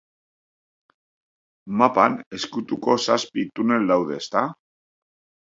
Mapan 1.81 2.17
ezkutuko 2.39 2.97
zazpi 3.11 3.47
tunel 3.61 3.89
daude, 3.93 4.21
ezta? 4.25 4.45